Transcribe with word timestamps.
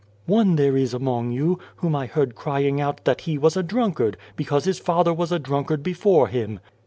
"One 0.25 0.55
there 0.55 0.75
is 0.75 0.95
among 0.95 1.31
you, 1.31 1.59
whom 1.75 1.95
I 1.95 2.07
heard 2.07 2.33
crying 2.33 2.81
out 2.81 3.05
that 3.05 3.21
he 3.21 3.37
was 3.37 3.55
a 3.55 3.61
drunkard, 3.61 4.17
because 4.35 4.63
his 4.65 4.79
father 4.79 5.13
was 5.13 5.31
a 5.31 5.37
drunkard 5.37 5.83
before 5.83 6.27
him. 6.27 6.59